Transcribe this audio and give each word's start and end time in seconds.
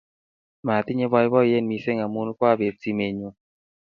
Matinye 0.65 1.05
poipoiyet 1.11 1.65
missing' 1.69 2.03
amin 2.05 2.29
kwaabet 2.37 2.75
simennyu. 2.81 3.29